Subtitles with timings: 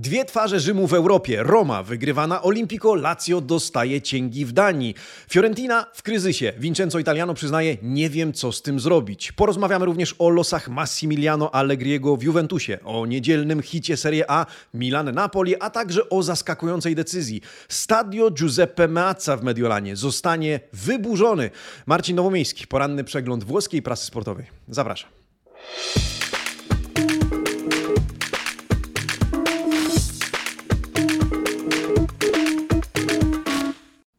[0.00, 1.42] Dwie twarze Rzymu w Europie.
[1.42, 4.94] Roma wygrywa na Olimpico, Lazio dostaje cięgi w Danii.
[5.30, 6.52] Fiorentina w kryzysie.
[6.58, 9.32] Vincenzo Italiano przyznaje, nie wiem co z tym zrobić.
[9.32, 15.70] Porozmawiamy również o losach Massimiliano Allegriego w Juventusie, o niedzielnym hicie Serie A Milan-Napoli, a
[15.70, 17.40] także o zaskakującej decyzji.
[17.68, 21.50] Stadio Giuseppe Meazza w Mediolanie zostanie wyburzony.
[21.86, 24.46] Marcin Nowomiejski, poranny przegląd włoskiej prasy sportowej.
[24.68, 25.10] Zapraszam.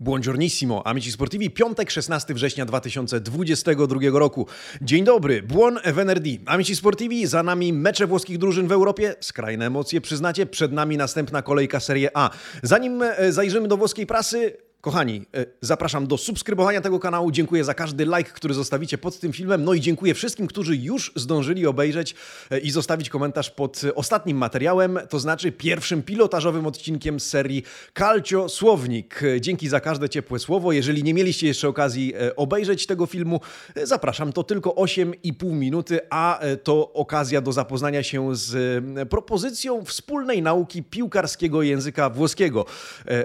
[0.02, 4.48] Buongiornissimo, amici sportivi, piątek 16 września 2022 roku.
[4.82, 6.40] Dzień dobry, buon venerdì.
[6.46, 11.42] Amici sportivi, za nami mecze włoskich drużyn w Europie, skrajne emocje przyznacie, przed nami następna
[11.42, 12.30] kolejka Serie A.
[12.64, 17.32] Zanim e, zajrzymy do włoskiej prasy, Kochani, e, zapraszam do subskrybowania tego kanału.
[17.32, 19.64] Dziękuję za każdy like, który zostawicie pod tym filmem.
[19.64, 22.16] No i dziękuję wszystkim, którzy już zdążyli obejrzeć
[22.52, 27.64] e, i zostawić komentarz pod ostatnim materiałem, to znaczy pierwszym pilotażowym odcinkiem serii
[27.98, 29.24] Calcio Słownik.
[29.24, 30.72] E, dzięki za każde ciepłe słowo.
[30.72, 33.42] Jeżeli nie mieliście jeszcze okazji obejrzeć tego filmu,
[33.84, 34.34] zapraszam.
[34.34, 41.62] To tylko 8,5 minuty, a to okazja do zapoznania się z propozycją wspólnej nauki piłkarskiego
[41.62, 42.66] języka włoskiego.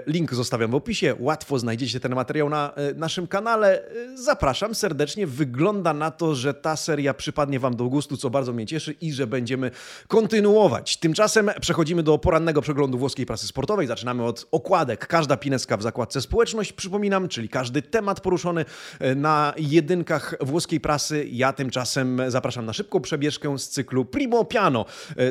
[0.07, 1.15] Link zostawiam w opisie.
[1.19, 3.81] Łatwo łatwo znajdziecie ten materiał na e, naszym kanale.
[3.81, 5.27] E, zapraszam serdecznie.
[5.27, 9.13] Wygląda na to, że ta seria przypadnie Wam do gustu, co bardzo mnie cieszy i
[9.13, 9.71] że będziemy
[10.07, 10.97] kontynuować.
[10.97, 13.87] Tymczasem przechodzimy do porannego przeglądu włoskiej prasy sportowej.
[13.87, 15.07] Zaczynamy od okładek.
[15.07, 18.65] Każda pineska w zakładce społeczność, przypominam, czyli każdy temat poruszony
[18.99, 21.27] e, na jedynkach włoskiej prasy.
[21.31, 24.85] Ja tymczasem zapraszam na szybką przebieżkę z cyklu Primo Piano.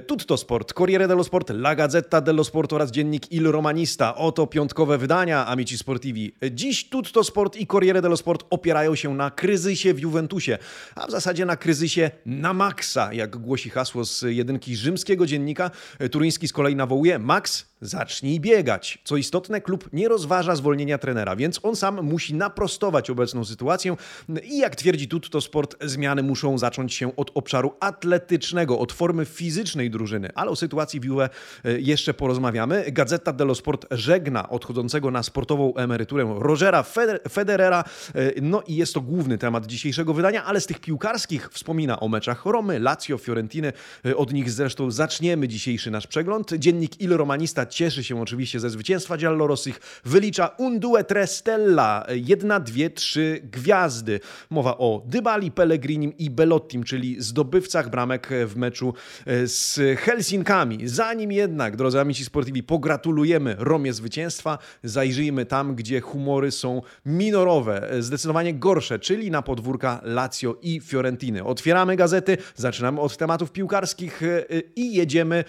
[0.07, 4.15] Tutto Sport, Corriere dello Sport, La Gazzetta dello Sport oraz dziennik Il Romanista.
[4.15, 6.51] Oto piątkowe wydania Amici Sport TV.
[6.51, 10.59] Dziś Tutto Sport i Corriere dello Sport opierają się na kryzysie w Juventusie,
[10.95, 15.71] a w zasadzie na kryzysie na maksa, jak głosi hasło z jedynki rzymskiego dziennika.
[16.11, 18.99] Turyński z kolei nawołuje Max, zacznij biegać.
[19.05, 23.97] Co istotne, klub nie rozważa zwolnienia trenera, więc on sam musi naprostować obecną sytuację
[24.45, 29.91] i jak twierdzi Tutto Sport, zmiany muszą zacząć się od obszaru atletycznego, od formy fizycznej
[29.91, 31.29] drużyny, ale o sytuacji w e,
[31.65, 32.85] jeszcze porozmawiamy.
[32.93, 36.85] Gazeta dello Sport żegna odchodzącego na sportową emeryturę emeryturę Rogera
[37.31, 37.85] Federera.
[38.15, 42.09] E, no i jest to główny temat dzisiejszego wydania, ale z tych piłkarskich wspomina o
[42.09, 43.73] meczach Romy, Lazio, Fiorentiny.
[44.07, 46.53] E, od nich zresztą zaczniemy dzisiejszy nasz przegląd.
[46.53, 49.81] Dziennik Il Romanista cieszy się oczywiście ze zwycięstwa Giallorossich.
[50.05, 52.07] Wylicza un due tre stella.
[52.09, 54.21] Jedna, dwie, trzy gwiazdy.
[54.51, 58.95] Mowa o Dybali, Pellegrinim i Belottim, czyli zdobywcach bramek w meczu
[59.27, 60.89] e, z Helsinkami.
[60.89, 68.55] Zanim jednak, drodzy amici sportivi, pogratulujemy Romie zwycięstwa, zajrzyjmy tam, gdzie humory są minorowe, zdecydowanie
[68.55, 71.45] gorsze, czyli na podwórka Lazio i Fiorentiny.
[71.45, 74.45] Otwieramy gazety, zaczynamy od tematów piłkarskich e,
[74.77, 75.45] i jedziemy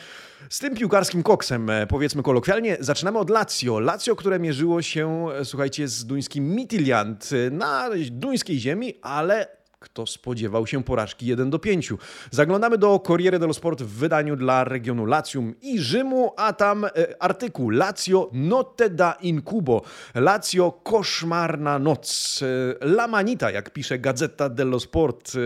[0.49, 2.77] z tym piłkarskim koksem, e, powiedzmy kolokwialnie.
[2.79, 3.79] Zaczynamy od Lazio.
[3.79, 9.47] Lazio, które mierzyło się, słuchajcie, z duńskim Midtjylland na duńskiej ziemi, ale
[9.85, 11.93] kto spodziewał się porażki 1 do 5.
[12.31, 16.89] Zaglądamy do Corriere dello Sport w wydaniu dla regionu Latium i Rzymu, a tam e,
[17.19, 19.81] artykuł Lazio notte da incubo.
[20.15, 22.39] Lazio koszmarna noc.
[22.41, 25.39] E, La Manita, jak pisze Gazeta dello Sport e,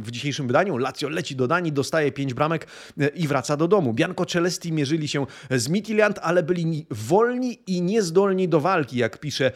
[0.00, 0.76] w dzisiejszym wydaniu.
[0.76, 2.66] Lazio leci do Danii, dostaje 5 bramek
[3.14, 3.94] i wraca do domu.
[3.94, 9.52] Bianco Celesti mierzyli się z Midtjylland, ale byli wolni i niezdolni do walki, jak pisze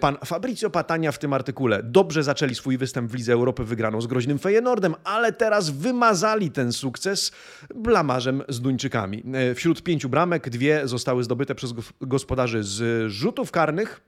[0.00, 1.82] pan Fabrizio Patania w tym artykule.
[1.82, 6.50] Dobrze zaczęli swój występ w Lidze Europy Europy wygraną z groźnym Feyenoordem, ale teraz wymazali
[6.50, 7.32] ten sukces
[7.74, 9.22] blamarzem z Duńczykami.
[9.34, 14.00] E, wśród pięciu bramek dwie zostały zdobyte przez gospodarzy z rzutów karnych.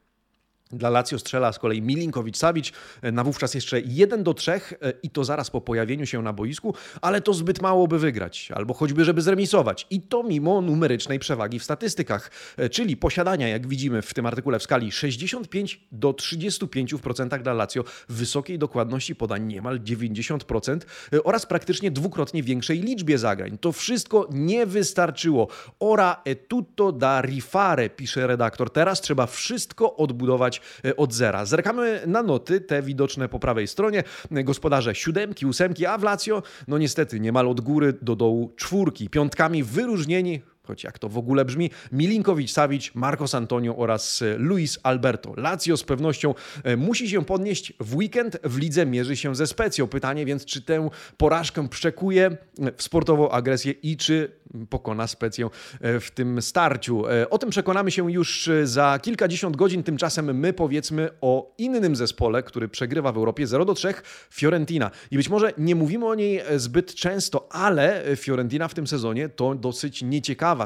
[0.73, 4.61] Dla Lazio strzela z kolei Milinkowicz-Savic, e, na wówczas jeszcze 1 do 3 e,
[5.03, 8.75] i to zaraz po pojawieniu się na boisku, ale to zbyt mało by wygrać, albo
[8.75, 14.03] choćby żeby zremisować i to mimo numerycznej przewagi w statystykach, e, czyli posiadania, jak widzimy
[14.03, 20.79] w tym artykule w skali 65 do 35% dla Lazio, wysokiej dokładności podań niemal 90%
[21.25, 23.59] oraz praktycznie dwukrotnie większej liczbie zagrań.
[23.59, 25.49] To wszystko nie wystarczyło.
[25.81, 28.71] Ora e tutto da rifare, pisze redaktor.
[28.71, 31.45] Teraz trzeba wszystko odbudować E, od zera.
[31.45, 34.05] Zerkamy na noty, te widoczne po prawej stronie.
[34.31, 39.09] Gospodarze siódemki, ósemki, a w Lazio, no niestety niemal od góry do dołu czwórki.
[39.11, 45.35] Piątkami wyróżnieni choć jak to w ogóle brzmi, Milinkowicz-Savic, Marcos Antonio oraz e, Luis Alberto.
[45.37, 46.35] Lazio z pewnością
[46.65, 48.39] e, musi się podnieść w weekend.
[48.45, 49.87] W lidze mierzy się ze Specją.
[49.87, 52.37] Pytanie więc, czy tę porażkę przekuje
[52.77, 54.33] w sportową agresję i czy
[54.71, 55.49] pokona Specję
[55.81, 57.05] w tym starciu.
[57.31, 59.83] O tym przekonamy się już za kilkadziesiąt godzin.
[59.83, 63.95] Tymczasem my powiedzmy o innym zespole, który przegrywa w Europie 0 do 3
[64.31, 64.91] Fiorentina.
[65.11, 69.55] I być może nie mówimy o niej zbyt często, ale Fiorentina w tym sezonie to
[69.55, 70.03] dosyć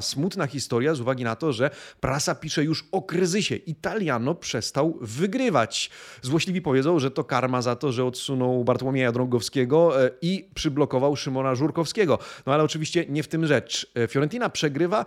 [0.00, 3.56] smutna historia z uwagi na to, że prasa pisze już o kryzysie.
[3.56, 5.90] Italiano przestał wygrywać.
[6.22, 11.54] Złośliwi powiedzą, że to karma za to, że odsunął Bartłomieja Drągowskiego e, i przyblokował Szymona
[11.54, 12.18] Żurkowskiego.
[12.46, 13.92] No ale oczywiście nie w tym rzecz.
[13.94, 15.04] E, Fiorentina przegrywa.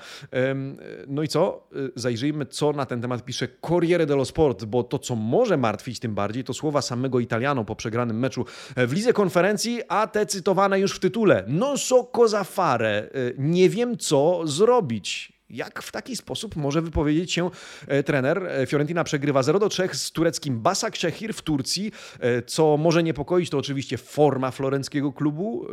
[1.07, 1.67] No i co?
[1.71, 5.99] E, zajrzyjmy, co na ten temat pisze Corriere dello Sport, bo to, co może martwić
[5.99, 8.45] tym bardziej, to słowa samego Italiano po przegranym meczu
[8.77, 11.43] w lidze konferencji, a te cytowane już w tytule.
[11.47, 13.09] Non so cosa fare.
[13.37, 15.34] Nie wiem, co zrobić robić.
[15.56, 17.50] Jak w taki sposób może wypowiedzieć się
[17.88, 18.44] e, trener?
[18.48, 21.92] E, Fiorentina przegrywa 0 do 3 z tureckim Basak Szehir w Turcji.
[22.19, 25.68] E, co może niepokoić, to oczywiście forma florenckiego klubu,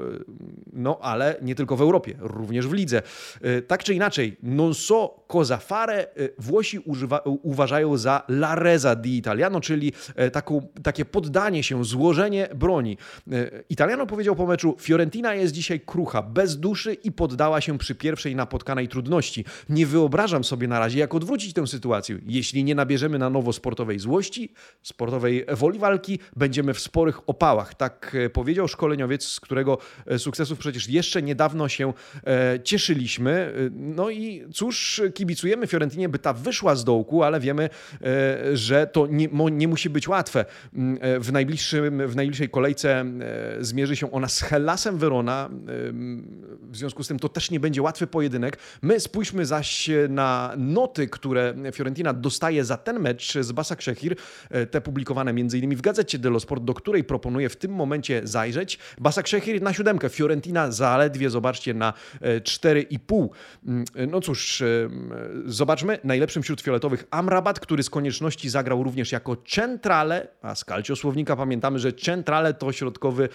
[0.73, 3.03] no ale nie tylko w Europie, również w lidze.
[3.67, 6.07] Tak czy inaczej, non so cosa fare
[6.39, 9.93] Włosi używa, uważają za la resa di Italiano, czyli
[10.33, 12.97] taką, takie poddanie się, złożenie broni.
[13.69, 18.37] Italiano powiedział po meczu, Fiorentina jest dzisiaj krucha, bez duszy i poddała się przy pierwszej
[18.37, 22.19] napotkanej trudności nie wyobrażam sobie na razie, jak odwrócić tę sytuację.
[22.27, 24.53] Jeśli nie nabierzemy na nowo sportowej złości,
[24.83, 27.75] sportowej woli walki, będziemy w sporych opałach.
[27.75, 31.93] Tak e, powiedział szkoleniowiec, z którego e, sukcesów przecież jeszcze niedawno się
[32.27, 33.53] e, cieszyliśmy.
[33.71, 37.69] No i cóż, kibicujemy Fiorentinie, by ta wyszła z dołku, ale wiemy,
[38.53, 40.45] że to nie, nie musi być łatwe.
[40.75, 43.05] Mm, w, najbliższym, w najbliższej kolejce
[43.61, 45.51] zmierzy się ona z Hellasem Verona.
[46.63, 48.59] W związku z tym to też nie będzie łatwy pojedynek.
[48.83, 54.17] My spójrzmy zaś na noty, które Fiorentina dostaje za ten mecz z Basak Szehir,
[54.51, 55.77] e, te publikowane m.in.
[55.77, 58.79] w gazecie dello Sport, do której proponuję w tym momencie zajrzeć.
[59.01, 61.93] Basak Szehir na siódemkę, Fiorentina zaledwie, zobaczcie, na
[62.43, 63.25] 4,5.
[63.25, 64.89] E, mm, no cóż, e,
[65.47, 70.97] zobaczmy, najlepszym wśród fioletowych Amrabat, który z konieczności zagrał również jako centrale, a z Calcio
[70.97, 73.29] Słownika pamiętamy, że centrale to środkowy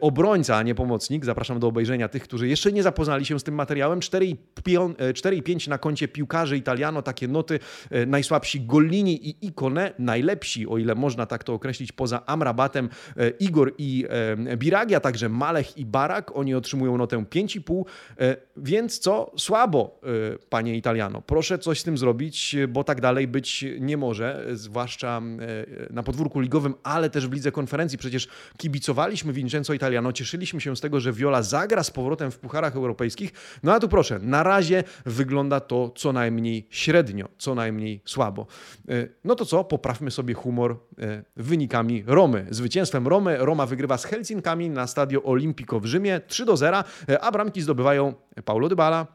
[0.00, 1.24] obrońca, a nie pomocnik.
[1.24, 4.00] Zapraszam do obejrzenia tych, którzy jeszcze nie zapoznali się z tym materiałem.
[4.00, 7.58] 4,5 na koncie piłkarzy Italiano, takie noty,
[7.90, 13.28] e, najsłabsi Gollini i Ikone, najlepsi, o ile można tak to określić, poza Amrabatem, e,
[13.30, 17.84] Igor i e, Biragi, a także Malech i Barak, oni otrzymują notę 5,5,
[18.56, 19.32] więc co?
[19.36, 20.00] Słabo,
[20.48, 21.22] panie Italiano.
[21.22, 25.22] Proszę coś z tym zrobić, bo tak dalej być nie może, zwłaszcza
[25.90, 27.98] na podwórku ligowym, ale też w lidze konferencji.
[27.98, 32.76] Przecież kibicowaliśmy Vincenzo Italiano, cieszyliśmy się z tego, że Viola zagra z powrotem w pucharach
[32.76, 33.32] europejskich.
[33.62, 38.46] No a tu proszę, na razie wygląda wygląda to co najmniej średnio, co najmniej słabo.
[38.88, 39.64] E, no to co?
[39.64, 42.46] Poprawmy sobie humor e, wynikami Romy.
[42.50, 47.20] Zwycięstwem Romy Roma wygrywa z Helsinkami na stadio Olimpico w Rzymie 3 do 0, e,
[47.20, 48.14] a bramki zdobywają
[48.44, 49.06] Paulo Dybala,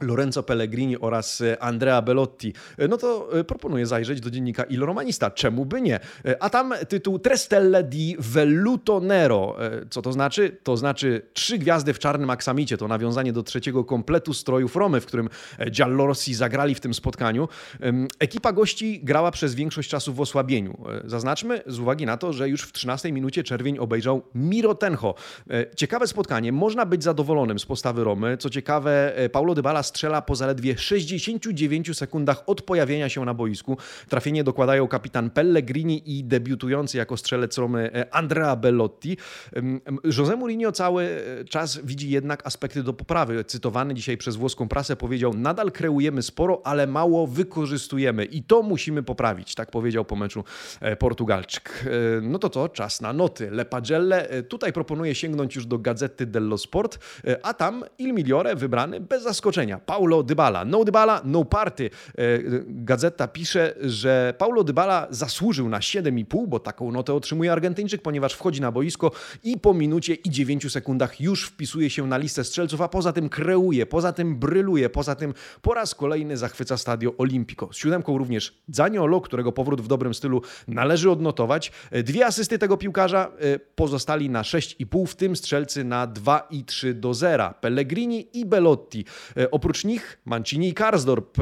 [0.00, 4.80] Lorenzo Pellegrini oraz e, Andrea Bellotti, e, no to e, proponuję zajrzeć do dziennika Il
[4.80, 5.30] Romanista.
[5.30, 6.00] Czemu by nie?
[6.40, 9.56] A tam tytuł Trestelle di Velluto Nero.
[9.90, 10.56] Co to znaczy?
[10.62, 12.76] To znaczy trzy gwiazdy w czarnym aksamicie.
[12.76, 15.28] To nawiązanie do trzeciego kompletu strojów Romy, w którym
[15.70, 17.48] Giallorossi zagrali w tym spotkaniu.
[18.18, 20.78] Ekipa gości grała przez większość czasu w osłabieniu.
[21.04, 25.14] Zaznaczmy z uwagi na to, że już w 13 minucie czerwień obejrzał Miro Tenho.
[25.76, 26.52] Ciekawe spotkanie.
[26.52, 28.36] Można być zadowolonym z postawy Romy.
[28.36, 33.76] Co ciekawe, Paulo Dybala strzela po zaledwie 69 sekundach od pojawienia się na boisku.
[34.08, 39.16] Trafienie dokładają kapitan Pellegrini i debiutujący jako strzelec Romy e, Andrea Bellotti.
[40.04, 43.44] José Mourinho cały e, czas widzi jednak aspekty do poprawy.
[43.44, 49.02] Cytowany dzisiaj przez włoską prasę powiedział: Nadal kreujemy sporo, ale mało wykorzystujemy i to musimy
[49.02, 49.54] poprawić.
[49.54, 50.44] Tak powiedział po meczu
[50.80, 51.84] e, Portugalczyk.
[52.22, 52.68] No to co?
[52.68, 53.50] Czas na noty.
[53.50, 54.42] Le Pagelle.
[54.48, 56.98] Tutaj proponuję sięgnąć już do gazety dello Sport,
[57.42, 59.77] a tam Il Migliore wybrany bez zaskoczenia.
[59.86, 60.64] Paulo Dybala.
[60.64, 61.90] No Dybala, no party.
[62.18, 62.22] E,
[62.66, 68.60] gazeta pisze, że Paulo Dybala zasłużył na 7,5, bo taką notę otrzymuje Argentyńczyk, ponieważ wchodzi
[68.60, 69.10] na boisko
[69.44, 73.28] i po minucie i 9 sekundach już wpisuje się na listę strzelców, a poza tym
[73.28, 77.68] kreuje, poza tym bryluje, poza tym po raz kolejny zachwyca Stadio Olimpico.
[77.72, 81.72] Z siódemką również Zaniolo, którego powrót w dobrym stylu należy odnotować.
[81.90, 86.64] E, dwie asysty tego piłkarza e, pozostali na 6,5, w tym strzelcy na 2 i
[86.64, 87.54] 3 do 0.
[87.60, 89.04] Pellegrini i Belotti.
[89.50, 91.38] Oprócz Oprócz nich Mancini i Karsdorp,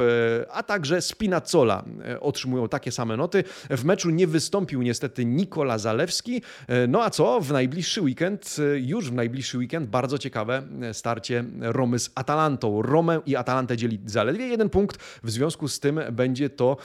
[0.52, 1.85] a także Spinazzola
[2.21, 3.45] otrzymują takie same noty.
[3.71, 6.42] W meczu nie wystąpił niestety Nikola Zalewski.
[6.88, 7.40] No a co?
[7.40, 12.83] W najbliższy weekend, już w najbliższy weekend, bardzo ciekawe starcie Romy z Atalantą.
[12.83, 14.97] Romę i Atalantę dzieli zaledwie jeden punkt.
[15.23, 16.76] W związku z tym będzie to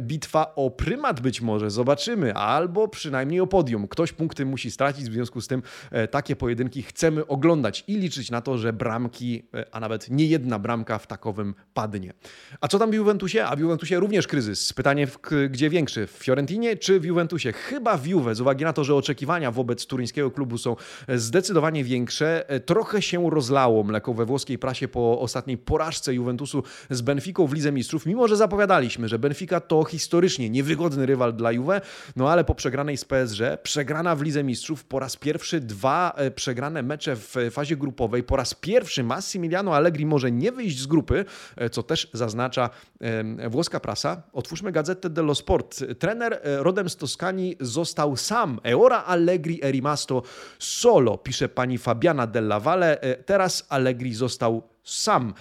[0.00, 1.70] bitwa o prymat być może.
[1.70, 2.34] Zobaczymy.
[2.34, 3.88] Albo przynajmniej o podium.
[3.88, 5.10] Ktoś punkty musi stracić.
[5.10, 9.42] W związku z tym e, takie pojedynki chcemy oglądać i liczyć na to, że bramki,
[9.54, 12.12] e, a nawet nie jedna bramka w takowym padnie.
[12.60, 13.44] A co tam w Juventusie?
[13.44, 14.72] A w Juventusie również kryzys.
[14.72, 15.08] Pytanie,
[15.50, 16.06] gdzie większy?
[16.06, 17.52] W Fiorentinie czy w Juventusie?
[17.52, 20.76] Chyba w Juve, z uwagi na to, że oczekiwania wobec turyńskiego klubu są
[21.08, 22.44] e, zdecydowanie większe.
[22.66, 27.72] Trochę się rozlało mleko we włoskiej prasie po ostatniej porażce Juventusu z Benficą w Lidze
[27.72, 31.80] Mistrzów, mimo że zapowiadaliśmy, że Benfica to historycznie niewygodny rywal dla Juve,
[32.16, 36.30] no ale po przegranej z PSG, przegrana w Lidze Mistrzów, po raz pierwszy dwa e,
[36.30, 41.24] przegrane mecze w fazie grupowej, po raz pierwszy Massimiliano Allegri może nie wyjść z grupy,
[41.56, 42.70] e, co też zaznacza
[43.48, 44.22] włoska prasa.
[44.32, 45.84] Otwórzmy gazetę dello Sport.
[45.98, 48.60] Trener e, rodem z Toskanii został sam.
[48.64, 50.22] Eora Allegri e rimasto
[50.58, 52.98] solo, pisze pani Fabiana Della Valle.
[53.26, 55.34] Teraz Allegri został sam.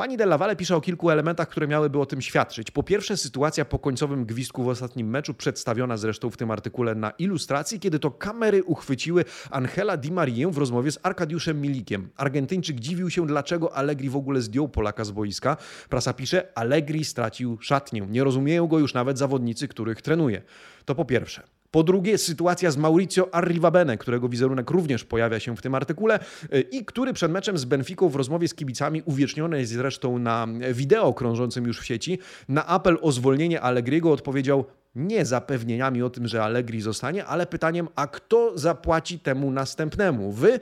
[0.00, 2.70] Pani Della Valle pisze o kilku elementach, które miałyby o tym świadczyć.
[2.70, 7.10] Po pierwsze, sytuacja po końcowym gwizdku w ostatnim meczu, przedstawiona zresztą w tym artykule na
[7.10, 12.08] ilustracji, kiedy to kamery uchwyciły Angela Di Marię w rozmowie z Arkadiuszem Milikiem.
[12.16, 15.56] Argentyńczyk dziwił się, dlaczego Allegri w ogóle zdjął Polaka z boiska.
[15.88, 18.06] Prasa pisze, Allegri stracił szatnię.
[18.10, 20.42] Nie rozumieją go już nawet zawodnicy, których trenuje.
[20.84, 21.42] To po pierwsze.
[21.70, 26.18] Po drugie, sytuacja z Mauricio Arrivabene, którego wizerunek również pojawia się w tym artykule
[26.54, 30.46] y, i który przed meczem z Benficą w rozmowie z kibicami uwieczniony jest zresztą na
[30.72, 36.28] wideo krążącym już w sieci, na apel o zwolnienie Allegriego odpowiedział nie zapewnieniami o tym,
[36.28, 40.32] że Allegri zostanie, ale pytaniem, a kto zapłaci temu następnemu?
[40.32, 40.60] Wy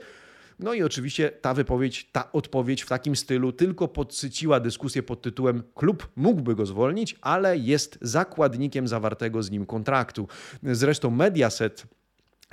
[0.59, 5.63] no i oczywiście ta wypowiedź, ta odpowiedź w takim stylu tylko podsyciła dyskusję pod tytułem
[5.75, 10.27] klub mógłby go zwolnić, ale jest zakładnikiem zawartego z nim kontraktu.
[10.63, 11.87] Zresztą Mediaset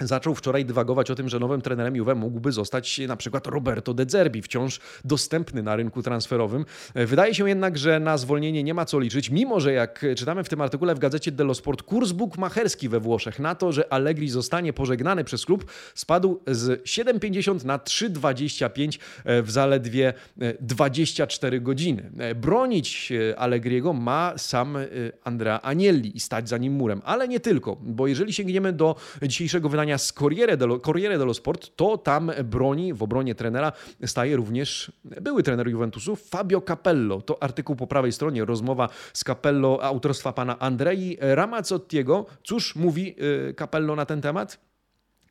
[0.01, 4.05] zaczął wczoraj dywagować o tym, że nowym trenerem Juve mógłby zostać na przykład Roberto De
[4.09, 6.65] Zerbi, wciąż dostępny na rynku transferowym.
[6.95, 10.49] Wydaje się jednak, że na zwolnienie nie ma co liczyć, mimo że jak czytamy w
[10.49, 14.73] tym artykule w gazecie dello Sport, kurs bukmacherski we Włoszech na to, że Allegri zostanie
[14.73, 18.99] pożegnany przez klub, spadł z 7,50 na 3,25
[19.43, 20.15] w zaledwie
[20.61, 22.11] 24 godziny.
[22.35, 24.79] Bronić Allegriego ma sam
[25.25, 29.69] Andrea Agnelli i stać za nim murem, ale nie tylko, bo jeżeli sięgniemy do dzisiejszego
[29.69, 33.73] wydania z Corriere dello, Corriere dello Sport, to tam broni, w obronie trenera
[34.07, 37.21] staje również były trener Juventusu Fabio Capello.
[37.21, 42.27] To artykuł po prawej stronie, rozmowa z Capello autorstwa pana Andrei Ramazzottiego.
[42.45, 43.15] Cóż mówi
[43.51, 44.59] y, Capello na ten temat?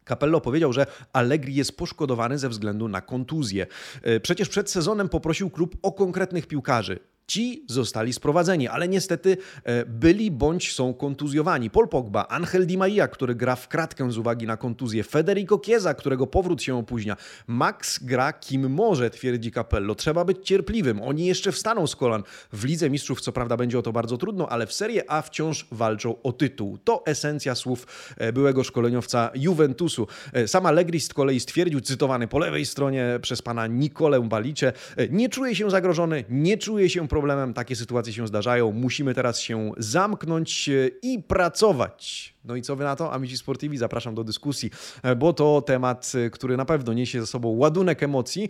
[0.09, 3.67] Capello powiedział, że Allegri jest poszkodowany ze względu na kontuzję.
[4.07, 6.99] Y, przecież przed sezonem poprosił klub o konkretnych piłkarzy.
[7.27, 11.69] Ci zostali sprowadzeni, ale niestety e, byli bądź są kontuzjowani.
[11.69, 15.93] Paul Pogba, Angel Di Maria, który gra w kratkę z uwagi na kontuzję, Federico Chiesa,
[15.93, 17.17] którego powrót się opóźnia.
[17.47, 19.95] Max gra kim może, twierdzi Capello.
[19.95, 21.01] Trzeba być cierpliwym.
[21.01, 22.23] Oni jeszcze wstaną z kolan.
[22.53, 25.67] W Lidze Mistrzów co prawda będzie o to bardzo trudno, ale w Serie A wciąż
[25.71, 26.77] walczą o tytuł.
[26.77, 30.07] To esencja słów e, byłego szkoleniowca Juventusu.
[30.33, 34.73] E, sam Allegri z kolei stwierdził, cytowany po lewej stronie przez pana Nikolę Balicze,
[35.09, 37.53] nie czuje się zagrożony, nie czuje się problemem.
[37.53, 38.71] Takie sytuacje się zdarzają.
[38.71, 42.33] Musimy teraz się zamknąć e, i pracować.
[42.45, 43.13] No i co wy na to?
[43.13, 44.71] Amici Sportivi, zapraszam do dyskusji,
[45.03, 48.49] e, bo to temat, e, który na pewno niesie ze sobą ładunek emocji.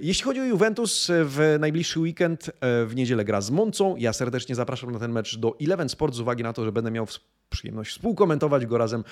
[0.00, 3.96] Jeśli chodzi o Juventus, w najbliższy weekend w niedzielę gra z Moncą.
[3.96, 6.90] Ja serdecznie zapraszam na ten mecz do Eleven Sport z uwagi na to, że będę
[6.90, 7.06] miał
[7.50, 9.04] przyjemność współkomentować go razem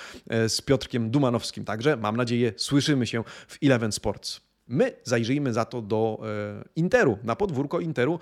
[0.48, 1.64] z Piotrkiem Dumanowskim.
[1.64, 4.53] Także mam nadzieję, słyszymy się w Eleven Sports.
[4.68, 8.18] My zajrzyjmy za to do e, Interu, na podwórko Interu.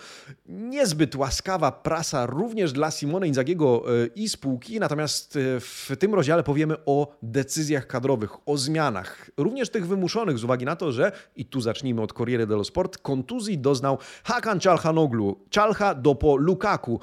[0.47, 6.43] Niezbyt łaskawa prasa również dla Simone Inzagiego e, i spółki, natomiast e, w tym rozdziale
[6.43, 11.45] powiemy o decyzjach kadrowych, o zmianach, również tych wymuszonych z uwagi na to, że, i
[11.45, 17.01] tu zacznijmy od Corriere dello Sport, kontuzji doznał Hakan Çalhanoglu, Czalcha do po Lukaku.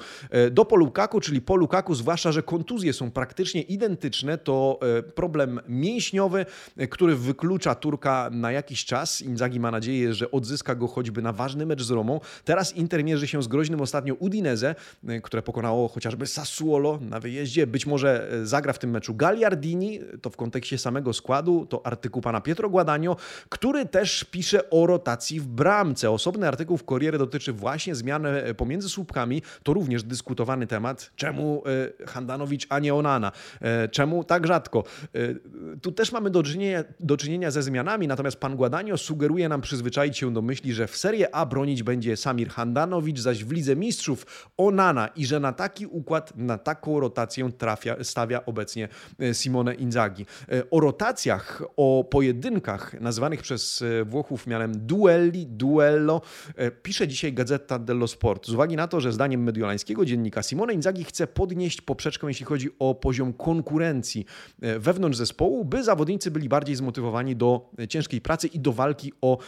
[0.50, 4.80] Do po Lukaku, czyli po Lukaku, zwłaszcza, że kontuzje są praktycznie identyczne, to
[5.14, 6.46] problem mięśniowy,
[6.90, 11.66] który wyklucza Turka na jakiś czas Inzaghi ma nadzieję, że odzyska go choćby na ważny
[11.66, 12.20] mecz z Romą.
[12.44, 14.74] Teraz Inter mierzy się z groźnym ostatnio Udinese,
[15.08, 17.66] e, które pokonało chociażby Sassuolo na wyjeździe.
[17.66, 22.22] Być może e, zagra w tym meczu Gagliardini, to w kontekście samego składu, to artykuł
[22.22, 23.16] pana Pietro Guadagno,
[23.48, 26.10] który też pisze o rotacji w bramce.
[26.10, 29.42] Osobny artykuł w Corriere dotyczy właśnie zmiany e, pomiędzy słupkami.
[29.62, 31.12] To również dyskutowany temat.
[31.16, 31.62] Czemu
[32.06, 33.32] Handanowicz, a nie Onana?
[33.90, 34.84] Czemu tak rzadko?
[35.82, 39.60] Tu też mamy do czynienia, do czynienia ze zmianami, natomiast pan Guadagno sugeruje, sugeruje nam
[39.60, 43.76] przyzwyczaić się do myśli, że w Serie A bronić będzie Samir Handanowicz, zaś w Lidze
[43.76, 49.74] Mistrzów Onana i że na taki układ, na taką rotację trafia, stawia obecnie e, Simone
[49.74, 50.26] Inzaghi.
[50.52, 56.20] E, o rotacjach, o pojedynkach nazywanych przez e, Włochów mianem duelli, duello,
[56.82, 58.46] pisze dzisiaj Gazeta dello Sport.
[58.46, 62.68] Z uwagi na to, że zdaniem mediolańskiego dziennika Simone Inzaghi chce podnieść poprzeczkę, jeśli chodzi
[62.78, 64.26] o poziom konkurencji
[64.58, 69.38] wewnątrz zespołu, by zawodnicy byli bardziej zmotywowani do ciężkiej pracy i do walki o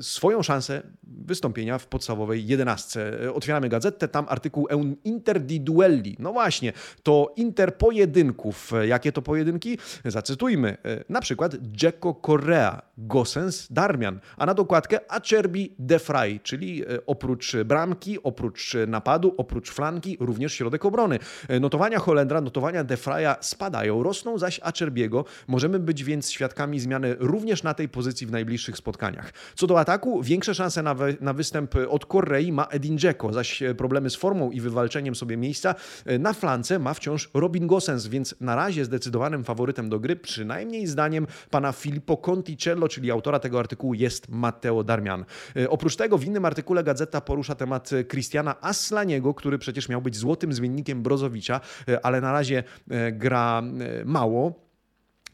[0.00, 3.12] swoją szansę wystąpienia w podstawowej jedenastce.
[3.34, 4.68] Otwieramy gazetę, tam artykuł
[5.04, 6.16] Inter di Duelli.
[6.18, 6.72] No właśnie,
[7.02, 8.72] to Inter pojedynków.
[8.88, 9.78] Jakie to pojedynki?
[10.04, 10.76] Zacytujmy.
[11.08, 18.22] Na przykład Dzeko Correa, Gosens Darmian, a na dokładkę Acerbi de Frey, czyli oprócz bramki,
[18.22, 21.18] oprócz napadu, oprócz flanki, również środek obrony.
[21.60, 25.24] Notowania Holendra, notowania de Freya spadają, rosną zaś Acerbiego.
[25.46, 29.32] Możemy być więc świadkami zmiany również na tej pozycji w najbliższych spotkaniach.
[29.54, 33.62] Co do ataku, większe szanse na, wy, na występ od Korei ma Edin Dzeko, zaś
[33.76, 35.74] problemy z formą i wywalczeniem sobie miejsca
[36.18, 41.26] na flance ma wciąż Robin Gosens, więc na razie zdecydowanym faworytem do gry, przynajmniej zdaniem
[41.50, 45.24] pana Filippo Conticello, czyli autora tego artykułu, jest Matteo Darmian.
[45.56, 50.16] E, oprócz tego w innym artykule Gazeta porusza temat Christiana Aslaniego, który przecież miał być
[50.16, 53.62] złotym zmiennikiem Brozowicza, e, ale na razie e, gra
[54.04, 54.67] mało.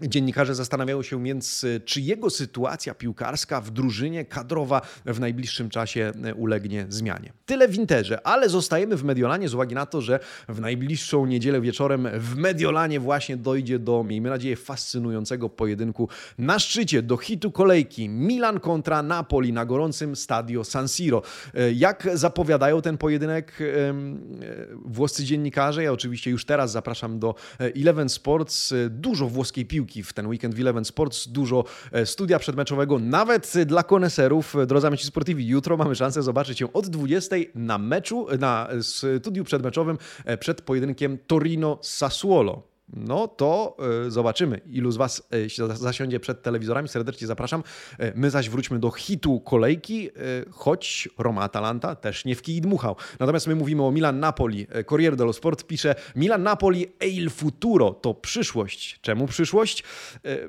[0.00, 6.34] Dziennikarze zastanawiają się więc, czy jego sytuacja piłkarska w drużynie kadrowa w najbliższym czasie e,
[6.34, 7.32] ulegnie zmianie.
[7.46, 11.60] Tyle w Interze, ale zostajemy w Mediolanie z uwagi na to, że w najbliższą niedzielę
[11.60, 16.08] wieczorem w Mediolanie właśnie dojdzie do, miejmy nadzieję, fascynującego pojedynku
[16.38, 21.22] na szczycie, do hitu kolejki Milan kontra Napoli na gorącym stadio San Siro.
[21.54, 23.58] E, jak zapowiadają ten pojedynek
[24.84, 30.12] włoscy dziennikarze, ja oczywiście już teraz zapraszam do Eleven Sports, dużo włoskiej piłki piłki w
[30.12, 31.28] ten weekend w Eleven Sports.
[31.28, 34.54] Dużo e, studia przedmeczowego, nawet dla koneserów.
[34.66, 39.98] Drodzy amici sportivi, jutro mamy szansę zobaczyć się od 20 na meczu, na studiu przedmeczowym
[40.24, 43.76] e, przed pojedynkiem Torino-Sassuolo no to
[44.06, 46.88] y, zobaczymy, ilu z Was y, zasiądzie przed telewizorami.
[46.88, 47.62] Serdecznie zapraszam.
[48.00, 50.10] Y, my zaś wróćmy do hitu kolejki,
[50.50, 52.96] choć Roma Atalanta też nie w kij dmuchał.
[53.20, 54.66] Natomiast my mówimy o Milan-Napoli.
[54.86, 58.98] Corriere dello Sport pisze Milan-Napoli e il futuro to przyszłość.
[59.00, 59.84] Czemu przyszłość?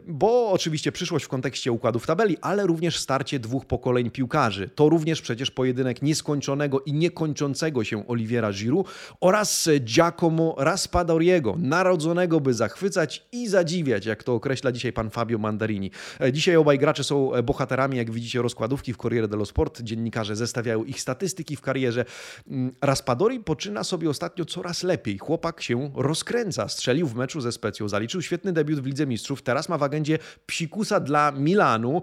[0.08, 4.70] Bo oczywiście przyszłość w kontekście układów tabeli, ale również starcie dwóch pokoleń piłkarzy.
[4.76, 8.88] To również przecież pojedynek nieskończonego i niekończącego się Oliviera Giroud
[9.22, 15.92] oraz Giacomo Raspadoriego, narodzonego by zachwycać i zadziwiać, jak to określa dzisiaj pan Fabio Mandarini.
[16.22, 19.82] E, dzisiaj obaj gracze są e, bohaterami, jak widzicie, rozkładówki w Corriere dello Sport.
[19.82, 22.06] Dziennikarze zestawiają ich statystyki w karierze.
[22.48, 25.18] Mm, Raspadori poczyna sobie ostatnio coraz lepiej.
[25.18, 26.68] Chłopak się rozkręca.
[26.68, 29.42] Strzelił w meczu ze Specją, zaliczył świetny debiut w Lidze Mistrzów.
[29.42, 32.02] Teraz ma w agendzie psikusa dla Milanu.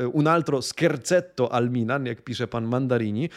[0.00, 3.30] E, un altro scherzetto al Milan, jak pisze pan Mandarini.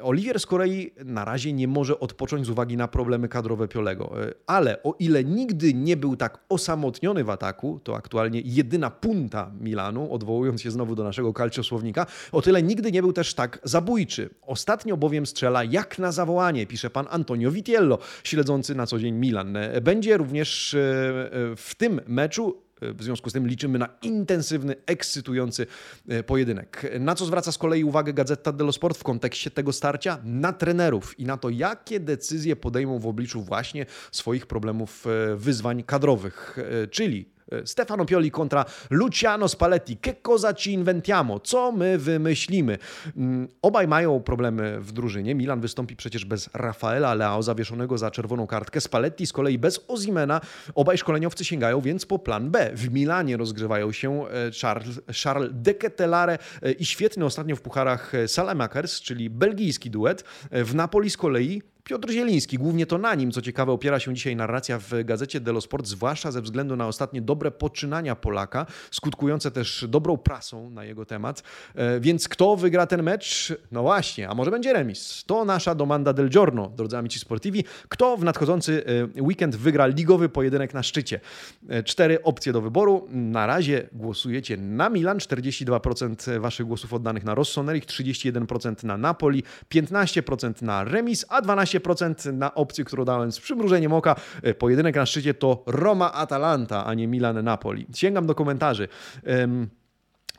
[0.00, 4.12] Olivier z kolei na razie nie może odpocząć z uwagi na problemy kadrowe Piolego.
[4.46, 10.12] Ale o ile nigdy nie był tak osamotniony w ataku, to aktualnie jedyna punta Milanu,
[10.12, 14.30] odwołując się znowu do naszego kalciosłownika, o tyle nigdy nie był też tak zabójczy.
[14.42, 19.58] Ostatnio bowiem strzela jak na zawołanie, pisze pan Antonio Vitiello, śledzący na co dzień Milan.
[19.82, 22.62] Będzie również e, e, w tym meczu
[22.94, 25.66] w związku z tym liczymy na intensywny, ekscytujący
[26.08, 26.92] e, pojedynek.
[27.00, 30.18] Na co zwraca z kolei uwagę Gazeta dello Sport w kontekście tego starcia?
[30.24, 35.82] Na trenerów i na to, jakie decyzje podejmą w obliczu właśnie swoich problemów, e, wyzwań
[35.82, 36.58] kadrowych.
[36.82, 37.31] E, czyli
[37.64, 39.98] Stefano Pioli kontra Luciano Spalletti.
[40.00, 41.40] Che cosa ci inventiamo?
[41.40, 42.78] Co my wymyślimy?
[43.16, 45.34] Mm, obaj mają problemy w drużynie.
[45.34, 48.80] Milan wystąpi przecież bez Rafaela Leao zawieszonego za czerwoną kartkę.
[48.80, 50.40] Spalletti z kolei bez Ozimena.
[50.74, 52.70] Obaj szkoleniowcy sięgają więc po plan B.
[52.74, 58.12] W Milanie rozgrywają się e, Charles, Charles de Ketelare e, i świetny ostatnio w pucharach
[58.26, 60.24] Salamakers, czyli belgijski duet.
[60.50, 64.36] W Napoli z kolei Piotr Zieliński, głównie to na nim, co ciekawe, opiera się dzisiaj
[64.36, 69.84] narracja w gazecie Delo Sport, zwłaszcza ze względu na ostatnie dobre poczynania Polaka, skutkujące też
[69.88, 71.42] dobrą prasą na jego temat.
[71.74, 73.52] E, więc kto wygra ten mecz?
[73.72, 75.24] No właśnie, a może będzie remis?
[75.26, 77.64] To nasza domanda del giorno, drodzy amici sportivi.
[77.88, 78.84] Kto w nadchodzący
[79.16, 81.20] e, weekend wygra ligowy pojedynek na szczycie?
[81.68, 83.08] E, cztery opcje do wyboru.
[83.10, 90.62] Na razie głosujecie na Milan, 42% waszych głosów oddanych na Rossoneri, 31% na Napoli, 15%
[90.62, 94.16] na remis, a 12% 15% na opcję, którą dałem z przymrużeniem oka.
[94.42, 97.86] E, pojedynek na szczycie to Roma-Atalanta, a nie Milan-Napoli.
[97.94, 98.88] Sięgam do komentarzy.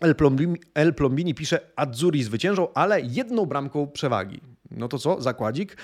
[0.02, 4.53] El Plombini, El Plombini pisze, Azzurri zwyciężą, ale jedną bramką przewagi.
[4.78, 5.22] No to co?
[5.22, 5.78] Zakładzik.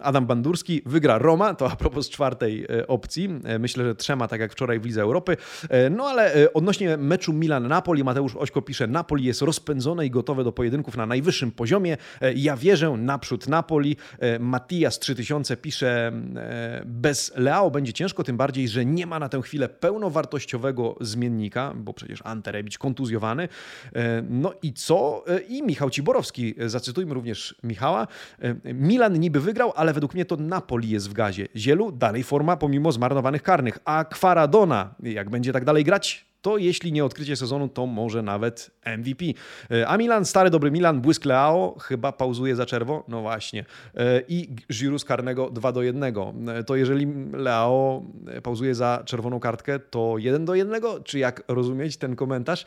[0.00, 3.28] Adam Bandurski wygra Roma, to a propos czwartej opcji.
[3.58, 5.36] Myślę, że trzema, tak jak wczoraj w Lidze Europy.
[5.90, 10.96] No ale odnośnie meczu Milan-Napoli, Mateusz Ośko pisze, Napoli jest rozpędzone i gotowe do pojedynków
[10.96, 11.96] na najwyższym poziomie.
[12.36, 13.96] Ja wierzę, naprzód Napoli.
[14.40, 16.12] Matias 3000 pisze,
[16.86, 21.94] bez Leao będzie ciężko, tym bardziej, że nie ma na tę chwilę pełnowartościowego zmiennika, bo
[21.94, 23.48] przecież Ante Rebic kontuzjowany.
[24.28, 25.24] No i co?
[25.48, 28.03] I Michał Ciborowski, zacytujmy również Michała.
[28.64, 31.48] Milan niby wygrał, ale według mnie to Napoli jest w gazie.
[31.56, 33.78] Zielu dalej forma pomimo zmarnowanych karnych.
[33.84, 38.70] A Kwaradona, jak będzie tak dalej grać, to jeśli nie odkrycie sezonu, to może nawet
[38.98, 39.24] MVP.
[39.70, 43.64] E, a Milan, stary dobry Milan, błysk Leao, chyba pauzuje za czerwo, no właśnie.
[43.94, 46.04] E, I Giroud z karnego 2 do 1.
[46.04, 48.02] E, to jeżeli Leao
[48.42, 52.64] pauzuje za czerwoną kartkę, to 1 do 1, czy jak rozumieć ten komentarz?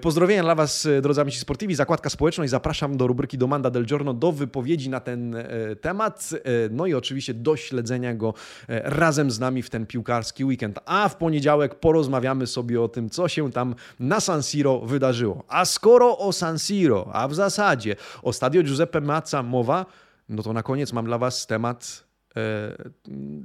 [0.00, 2.50] Pozdrowienia dla Was, drodzy amici sportivi, zakładka społeczność.
[2.50, 5.36] Zapraszam do rubryki Domanda del Giorno, do wypowiedzi na ten
[5.80, 6.30] temat,
[6.70, 8.34] no i oczywiście do śledzenia go
[8.68, 10.78] razem z nami w ten piłkarski weekend.
[10.86, 15.44] A w poniedziałek porozmawiamy sobie o tym, co co się tam na San Siro wydarzyło.
[15.48, 19.86] A skoro o San Siro, a w zasadzie o stadio Giuseppe Mazza mowa,
[20.28, 22.04] no to na koniec mam dla Was temat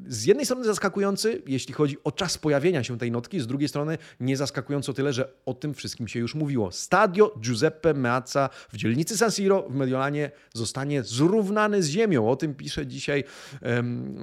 [0.08, 3.98] z jednej strony zaskakujący, jeśli chodzi o czas pojawienia się tej notki, z drugiej strony
[4.20, 6.72] nie zaskakująco tyle, że o tym wszystkim się już mówiło.
[6.72, 12.30] Stadio Giuseppe Meazza w dzielnicy San Siro w Mediolanie zostanie zrównany z ziemią.
[12.30, 13.24] O tym pisze dzisiaj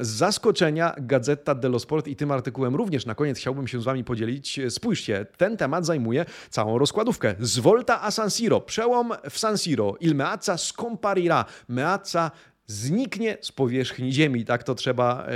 [0.01, 4.05] z zaskoczenia Gazeta dello Sport i tym artykułem również na koniec chciałbym się z Wami
[4.05, 4.61] podzielić.
[4.68, 7.35] Spójrzcie, ten temat zajmuje całą rozkładówkę.
[7.40, 9.96] Z Volta a San Siro, przełom w San Siro.
[10.01, 11.44] Il Meazza scomparirà.
[11.68, 12.31] Meazza
[12.66, 15.27] zniknie z powierzchni Ziemi, tak to trzeba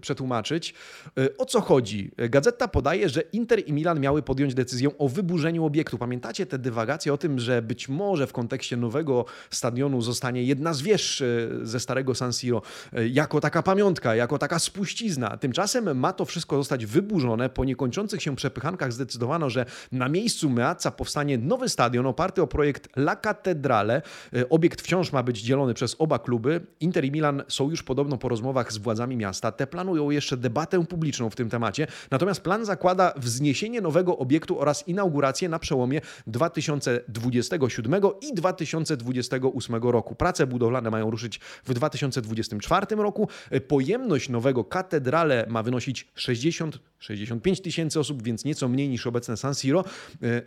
[0.00, 0.74] przetłumaczyć.
[1.18, 2.10] E, o co chodzi?
[2.16, 5.98] Gazeta podaje, że Inter i Milan miały podjąć decyzję o wyburzeniu obiektu.
[5.98, 10.82] Pamiętacie te dywagacje o tym, że być może w kontekście nowego stadionu zostanie jedna z
[10.82, 11.26] wież e,
[11.62, 15.36] ze starego San Siro e, jako taka pamiątka, jako taka spuścizna.
[15.36, 17.48] Tymczasem ma to wszystko zostać wyburzone.
[17.48, 22.96] Po niekończących się przepychankach zdecydowano, że na miejscu Meazza powstanie nowy stadion oparty o projekt
[22.96, 24.02] La Cattedrale.
[24.50, 26.53] Obiekt wciąż ma być dzielony przez oba kluby.
[26.80, 29.52] Inter i Milan są już podobno po rozmowach z władzami miasta.
[29.52, 31.86] Te planują jeszcze debatę publiczną w tym temacie.
[32.10, 40.14] Natomiast plan zakłada wzniesienie nowego obiektu oraz inaugurację na przełomie 2027 i 2028 roku.
[40.14, 43.28] Prace budowlane mają ruszyć w 2024 roku.
[43.68, 49.84] Pojemność nowego katedrale ma wynosić 60-65 tysięcy osób, więc nieco mniej niż obecne San Siro.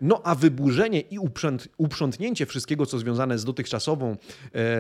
[0.02, 1.20] No a wyburzenie i
[1.78, 4.16] uprzątnięcie wszystkiego, co związane z dotychczasową,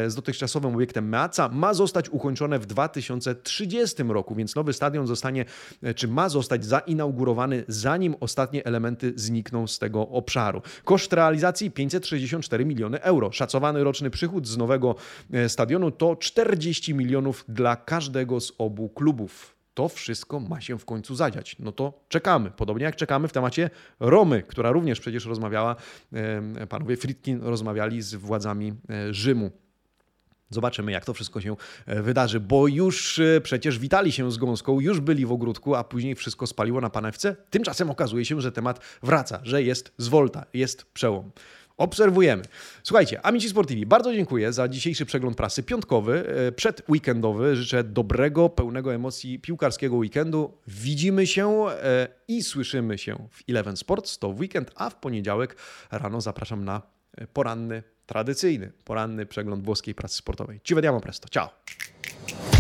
[0.07, 5.45] z dotychczasowym obiektem MEA ma zostać ukończone w 2030 roku, więc nowy stadion zostanie,
[5.83, 10.61] e, czy ma zostać zainaugurowany, zanim ostatnie elementy znikną z tego obszaru.
[10.83, 13.31] Koszt realizacji 564 miliony euro.
[13.31, 14.95] Szacowany roczny przychód z nowego
[15.33, 20.85] e, stadionu to 40 milionów dla każdego z obu klubów to wszystko ma się w
[20.85, 21.55] końcu zadziać.
[21.59, 22.51] No to czekamy.
[22.51, 25.75] Podobnie jak czekamy w temacie Romy, która również przecież rozmawiała,
[26.13, 28.73] e, panowie Fritkin rozmawiali z władzami
[29.11, 29.51] Rzymu.
[30.49, 31.55] Zobaczymy, jak to wszystko się
[31.85, 35.83] e, wydarzy, bo już e, przecież witali się z gąską, już byli w ogródku, a
[35.83, 37.35] później wszystko spaliło na panewce.
[37.49, 41.31] Tymczasem okazuje się, że temat wraca, że jest zwolta, jest przełom.
[41.77, 42.43] Obserwujemy.
[42.83, 47.55] Słuchajcie, Amici Sportivi, bardzo dziękuję za dzisiejszy przegląd prasy piątkowy, e, przedweekendowy.
[47.55, 50.57] Życzę dobrego, pełnego emocji piłkarskiego weekendu.
[50.67, 51.65] Widzimy się
[52.27, 54.19] i słyszymy się w Eleven Sports.
[54.19, 55.55] To weekend, a w poniedziałek
[55.91, 56.81] rano zapraszam na
[57.33, 60.59] poranny tradycyjny poranny przegląd włoskiej pracy sportowej.
[60.63, 61.29] Ci vediamo presto.
[61.29, 62.56] Ciao!